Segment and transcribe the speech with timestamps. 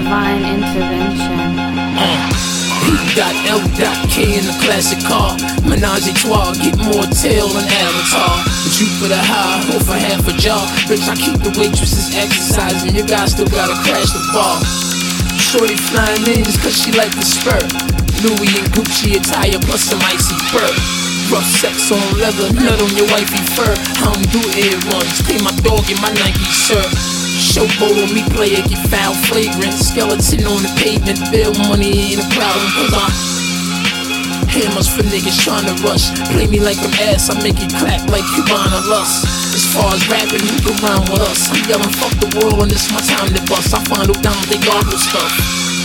[0.00, 1.36] divine intervention.
[3.12, 3.60] Got L.
[4.08, 5.36] K in the classic car.
[5.68, 8.40] Menage a trois, get more tail than Avatar.
[8.80, 10.62] You the high, or for half a jar.
[10.88, 12.96] Bitch, I keep the waitresses exercising.
[12.96, 14.56] Your guys still gotta crash the bar.
[15.36, 17.60] Shorty flying in just cause she like the spur.
[18.24, 20.70] Louis and Gucci attire plus some icy fur.
[21.28, 23.74] Rough sex on leather, nut on your wifey fur.
[24.00, 27.19] I don't do air runs, clean my dog in my Nike shirt.
[27.50, 29.74] Showboat on me, player, get foul flagrant.
[29.74, 33.10] Skeleton on the pavement, bill money ain't a problem, cause I
[34.54, 36.14] hammers for niggas trying to rush.
[36.30, 39.26] Play me like an ass, I make it clap like Cubana Lust.
[39.50, 41.50] As far as rapping, you can rhyme with us.
[41.50, 43.74] I'm yelling, fuck the world, and it's my time to bust.
[43.74, 45.34] I find out down, they gargle stuff.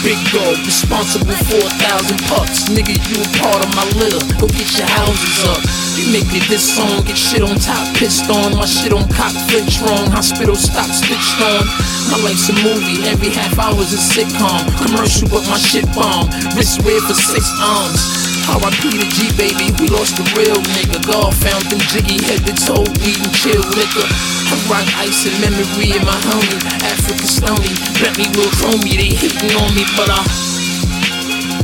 [0.00, 2.72] Big dog, responsible for a thousand pups.
[2.72, 4.24] Nigga, you a part of my litter.
[4.40, 5.89] Go get your houses up.
[6.00, 8.56] You make me this song, get shit on top, pissed on.
[8.56, 10.08] My shit on cock, flinch wrong.
[10.08, 11.68] Hospital stop, stitched on.
[12.08, 14.64] My life's a movie, every half hour's a sitcom.
[14.80, 16.32] Commercial, but my shit bomb.
[16.56, 18.00] Wrist wear for six arms.
[18.48, 18.96] R.I.P.
[18.96, 21.04] to G baby, we lost the real nigga.
[21.04, 24.08] God found them jiggy head to toe, weed and chill liquor.
[24.08, 26.64] I rock ice and memory in my homie.
[26.80, 28.96] Africa stony, Bentley will chromey.
[28.96, 30.24] They hating on me, but I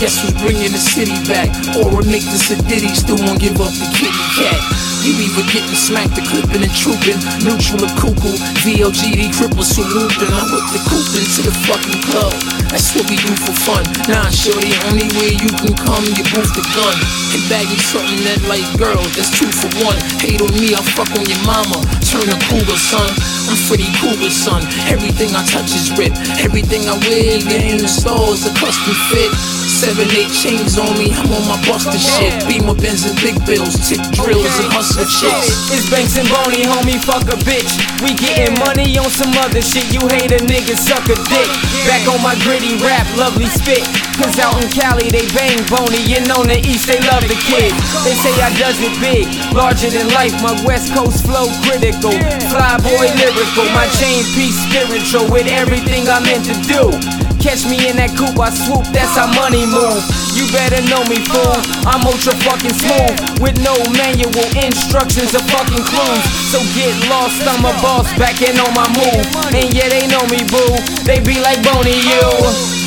[0.00, 1.52] guess who's bringing the city back?
[1.76, 4.56] Or a nigga the Diddy still won't give up the kitty cat.
[5.04, 10.32] You either getting smacked the clipping and trooping, neutral or cuckoo, VLGD cripple saluting.
[10.32, 12.32] I'm with the coupe into the fucking club.
[12.72, 13.84] That's what we do for fun.
[14.08, 16.96] Nah, shorty, only way you can come, you boost the gun.
[17.36, 20.00] And bag me something that like girl, that's two for one.
[20.20, 21.80] Hate on me, I fuck on your mama.
[22.08, 23.08] Turn a cougar, son.
[23.52, 24.64] I'm Freddy Krueger, son.
[24.88, 26.20] Everything I touch is ripped.
[26.40, 29.59] Everything I wear, get in the store is a custom fit.
[29.80, 32.36] Seven, eight chains on me, I'm on my buster shit.
[32.44, 35.72] Beamer Benz and big bills, tip drills and hustle chicks.
[35.72, 37.80] It's Banks and Boney, homie, fuck a bitch.
[38.04, 39.88] We getting money on some other shit.
[39.88, 41.48] You hate a nigga, suck a dick.
[41.88, 43.80] Back on my gritty rap, lovely spit.
[44.20, 47.72] Cause out in Cali they bang Boney, and on the east they love the kid.
[48.04, 50.36] They say I does it big, larger than life.
[50.44, 52.12] My West Coast flow critical,
[52.52, 53.64] fly boy lyrical.
[53.72, 56.92] My chain piece spiritual with everything I'm meant to do.
[57.40, 60.04] Catch me in that coupe, I swoop, that's how money move.
[60.36, 61.56] You better know me, fool.
[61.88, 66.24] I'm ultra fucking smooth with no manual instructions or fucking clues.
[66.52, 69.24] So get lost, I'm a boss, back in on my move.
[69.56, 70.76] And yeah, they know me, boo.
[71.08, 72.79] They be like Boney, you.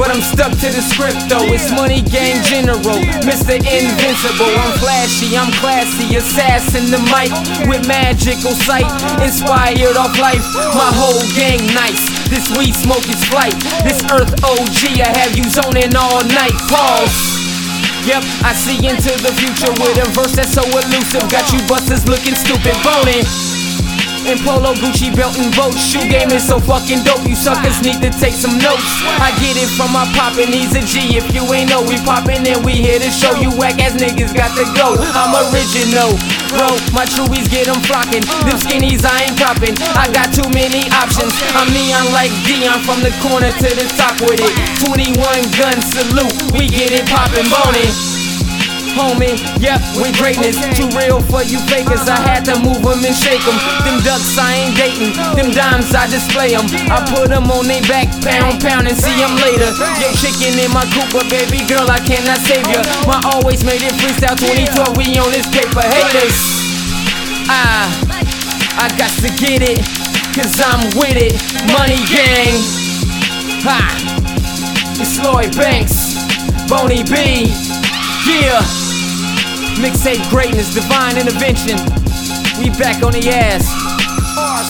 [0.00, 1.44] But I'm stuck to the script though.
[1.52, 3.60] It's money gang general, Mr.
[3.60, 4.48] Invincible.
[4.48, 7.28] I'm flashy, I'm classy, assassin the mic
[7.68, 8.88] with magical sight,
[9.20, 10.40] inspired off life.
[10.72, 12.00] My whole gang nice.
[12.32, 13.52] This weed smoke is flight.
[13.84, 16.56] This earth OG, I have you zoning all night.
[16.72, 17.20] Pause.
[18.08, 21.28] Yep, I see into the future with a verse that's so elusive.
[21.28, 23.28] Got you busters looking stupid, boning.
[24.28, 27.24] And polo, Gucci belt, and boat shoe game is so fucking dope.
[27.24, 28.84] You suckers need to take some notes.
[29.16, 31.16] I get it from my poppin', he's a G.
[31.16, 34.36] If you ain't know, we poppin' and we here to show you whack ass niggas
[34.36, 34.98] got to go.
[35.16, 36.12] I'm original,
[36.52, 36.76] bro.
[36.92, 38.22] My chewies get them flocking.
[38.44, 39.74] Them skinnies I ain't copping.
[39.96, 41.32] I got too many options.
[41.56, 44.52] I'm neon like Dion from the corner to the top with it.
[44.84, 45.16] 21
[45.56, 48.19] gun salute, we get it poppin', boning
[48.94, 49.38] homie.
[49.60, 50.56] Yep, with greatness.
[50.76, 52.08] Too real for you fakers.
[52.08, 53.58] I had to move them and shake them.
[53.86, 55.12] Them ducks I ain't dating.
[55.36, 56.66] Them dimes I display them.
[56.90, 59.70] I put them on they back, pound, pound, and see them later.
[60.00, 62.82] Yo, chicken in my coop, but baby girl, I cannot save ya.
[63.06, 64.96] My always made it freestyle 2012.
[64.96, 66.36] We on this paper, haters.
[67.50, 67.86] Ah,
[68.78, 69.82] I got to get it.
[70.34, 71.34] Cause I'm with it.
[71.74, 72.54] Money gang.
[73.66, 74.10] Ha.
[75.00, 76.14] It's Lloyd Banks.
[76.68, 77.79] Boney B.
[78.26, 78.60] Yeah.
[79.80, 81.76] Mixtape greatness, divine intervention.
[82.58, 84.69] We back on the ass.